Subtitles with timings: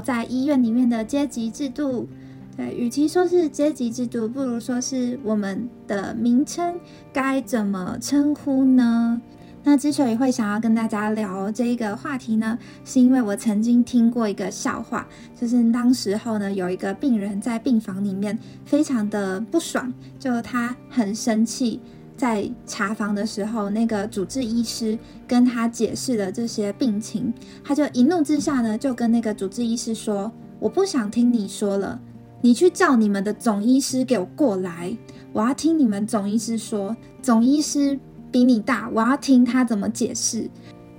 [0.00, 2.08] 在医院里面的阶级制度。
[2.56, 6.74] 对，与其说是阶级制度，不如说是我们的名称
[7.12, 9.20] 该怎么称呼呢？
[9.62, 15.06] 那之所以会想要跟大家聊这一个话题呢，是因为我曾经听过一个笑话，
[15.38, 21.80] 就是当时候呢，有一个病人在病房里面非常的不爽，就他很生气，
[22.18, 27.32] 在查房的时候，那个主治医师跟他解释了这些病情，
[27.64, 30.30] 他就一怒之下呢，就跟那个主治医师说
[30.60, 31.98] ：“我不想听你说了，
[32.42, 34.94] 你去叫你们的总医师给我过来，
[35.32, 37.98] 我要听你们总医师说，总医师。”
[38.30, 40.50] 比你大，我要听他怎么解释。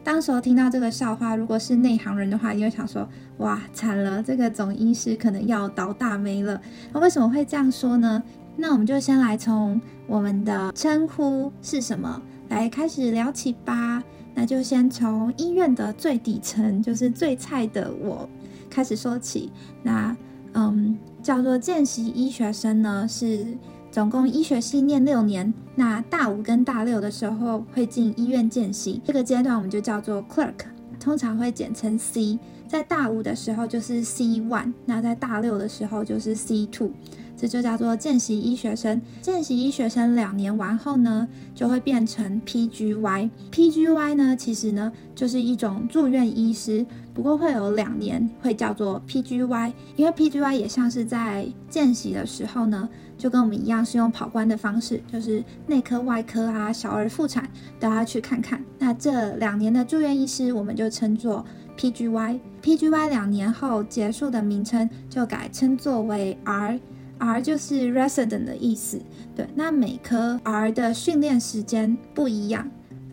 [0.03, 3.07] 当时候听到这个笑话，如果是内行人的话，你会想说：
[3.37, 6.59] 哇，惨了，这个总医师可能要倒大霉了。
[6.91, 8.23] 那为什么会这样说呢？
[8.55, 14.03] 那我们就先来从我们的称呼是什么来开始聊起吧。
[14.33, 18.29] 那就先从医院的最底层，就是最菜的我
[18.69, 19.51] 开始说起。
[19.83, 20.15] 那
[20.53, 23.45] 嗯，叫做见习医学生呢是。
[23.91, 30.53] 总共医学系念六年，那大五跟大六的时候会进医院见习，这个阶段我们就叫做 clerk，
[30.99, 32.37] 通常会简称 C。
[32.67, 36.91] 在大五的时候就是 C one，那在大六的时候就是 C two。
[37.39, 39.01] 这就叫做见习医学生。
[39.21, 43.29] 见习医学生两年完后呢，就会变成 PGY。
[43.49, 58.61] PGY 呢，其实呢就是一种住院医师，不过会有两年会叫做 PGY，因为 PGY 也像是在见习的时候呢，就跟我们一样是用跑关的方式，就是内科、外科啊、小儿妇产都要去看看。
[58.77, 61.45] 那这两年的住院医师，我们就称作
[61.77, 62.39] PGY。
[62.61, 66.77] PGY 两年后结束的名称就改称作为 R。
[67.19, 68.99] R 就是 resident 的意思，
[69.35, 69.45] 对。
[69.53, 72.67] 那每科 R 的训练时间不一样，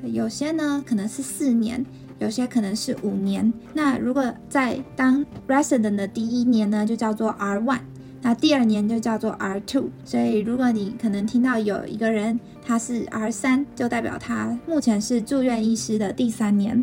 [0.04, 1.84] 有些呢可能是四年，
[2.18, 3.52] 有些可能是五年。
[3.74, 7.80] 那如果在当 resident 的第一年呢，就叫做 R one，
[8.22, 9.90] 那第二年就叫做 R two。
[10.04, 16.82] 所以如果你可能听到有一个人他是 R 三，就代表他目前是住院医师的第三年。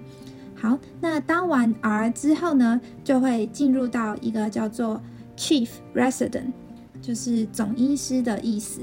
[0.56, 5.02] 好，那当完 R 之后呢，就会进入到一个叫做
[5.38, 6.52] Chief Resident。
[7.04, 8.80] 就是总医师的意思，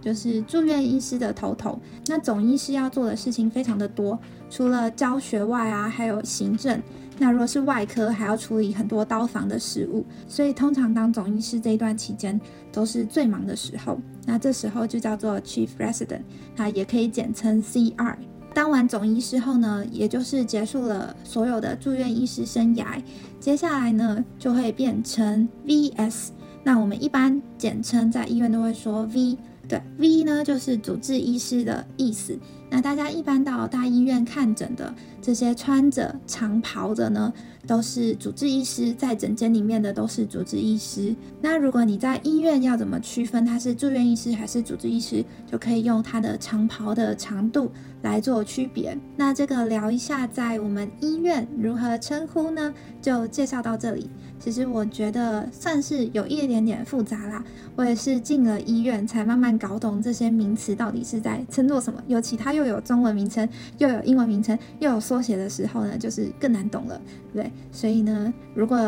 [0.00, 1.80] 就是住院医师的头头。
[2.06, 4.16] 那总医师要做的事情非常的多，
[4.50, 6.80] 除了教学外啊，还有行政。
[7.18, 10.04] 那如果是外科，还要处理很多刀房的事务。
[10.28, 12.38] 所以通常当总医师这一段期间
[12.70, 13.98] 都是最忙的时候。
[14.26, 16.22] 那这时候就叫做 Chief Resident，
[16.56, 18.16] 那也可以简称 CR。
[18.54, 23.02] 当完总医师后呢，也就是结束了所有的住院医师生涯，
[23.40, 26.28] 接下来呢就会变成 VS。
[26.64, 29.36] 那我们一般简称在医院都会说 V，
[29.68, 32.38] 对，V 呢就是主治医师的意思。
[32.72, 37.30] 那大家一般到大医院看诊的这些穿着长袍的呢，
[37.66, 41.14] 都是主治医师，在诊间里面的都是主治医师。
[41.42, 48.96] 那如果你在医院要怎么区分他是住院医师还是主治医师，就可以用他的长袍的长度来做区别。
[49.18, 52.72] 那这个聊一下在我们医院如何称呼呢？
[53.02, 54.08] 就介绍到这里。
[54.38, 57.44] 其实我觉得算是有一点点复杂啦。
[57.76, 62.02] 我也是进了医院才慢慢搞懂这些名词到底是在称作什么。
[62.08, 67.00] 尤其它又有中文名称，又有英文名称，又有缩写的时候呢，就是更难懂了，
[67.34, 67.50] 对？
[67.70, 68.78] 所以呢，如果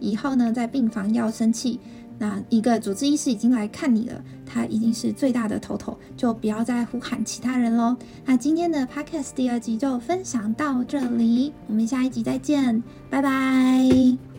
[0.00, 1.80] 以后呢在病房要生气，
[2.18, 7.96] 那一个主治医师已经来看你了，他已经是最大的头头，就不要再呼喊其他人喽。
[8.24, 14.33] 那今天的 podcast 第二集就分享到这里，我们下一集再见，拜拜。